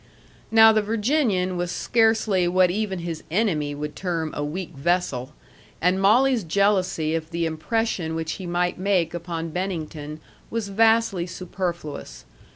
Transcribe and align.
Now 0.49 0.71
the 0.73 0.81
Virginian 0.81 1.57
was 1.57 1.71
scarcely 1.71 2.47
what 2.47 2.71
even 2.71 2.97
his 2.97 3.23
enemy 3.29 3.75
would 3.75 3.95
term 3.95 4.33
a 4.35 4.43
weak 4.43 4.71
vessel; 4.71 5.35
and 5.79 6.01
Molly's 6.01 6.43
jealousy 6.43 7.13
of 7.13 7.29
the 7.29 7.45
impression 7.45 8.15
which 8.15 8.31
he 8.31 8.47
might 8.47 8.79
make 8.79 9.13
upon 9.13 9.51
Bennington 9.51 10.19
was 10.49 10.69
vastly 10.69 11.27
superfluous. 11.27 12.25